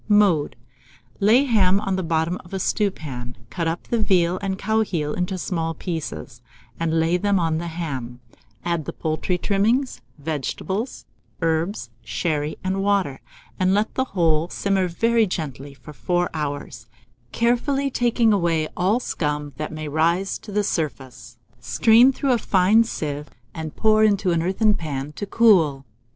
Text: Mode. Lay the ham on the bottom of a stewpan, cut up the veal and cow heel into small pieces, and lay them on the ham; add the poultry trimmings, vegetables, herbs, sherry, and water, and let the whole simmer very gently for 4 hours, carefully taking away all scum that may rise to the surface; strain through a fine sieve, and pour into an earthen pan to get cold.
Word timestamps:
Mode. 0.09 0.55
Lay 1.19 1.41
the 1.41 1.51
ham 1.51 1.79
on 1.79 1.95
the 1.95 2.01
bottom 2.01 2.37
of 2.43 2.55
a 2.55 2.59
stewpan, 2.59 3.35
cut 3.51 3.67
up 3.67 3.83
the 3.83 3.99
veal 4.01 4.39
and 4.41 4.57
cow 4.57 4.81
heel 4.81 5.13
into 5.13 5.37
small 5.37 5.75
pieces, 5.75 6.41
and 6.79 6.99
lay 6.99 7.17
them 7.17 7.39
on 7.39 7.59
the 7.59 7.67
ham; 7.67 8.19
add 8.65 8.85
the 8.85 8.93
poultry 8.93 9.37
trimmings, 9.37 10.01
vegetables, 10.17 11.05
herbs, 11.43 11.91
sherry, 12.03 12.57
and 12.63 12.81
water, 12.81 13.21
and 13.59 13.75
let 13.75 13.93
the 13.93 14.05
whole 14.17 14.49
simmer 14.49 14.87
very 14.87 15.27
gently 15.27 15.75
for 15.75 15.93
4 15.93 16.31
hours, 16.33 16.87
carefully 17.31 17.91
taking 17.91 18.33
away 18.33 18.67
all 18.75 18.99
scum 18.99 19.53
that 19.57 19.71
may 19.71 19.87
rise 19.87 20.39
to 20.39 20.51
the 20.51 20.63
surface; 20.63 21.37
strain 21.59 22.11
through 22.11 22.31
a 22.31 22.39
fine 22.39 22.83
sieve, 22.83 23.29
and 23.53 23.75
pour 23.75 24.03
into 24.03 24.31
an 24.31 24.41
earthen 24.41 24.73
pan 24.73 25.11
to 25.13 25.25
get 25.27 25.31
cold. 25.31 25.83